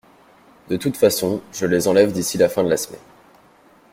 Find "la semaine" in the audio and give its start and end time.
2.69-2.99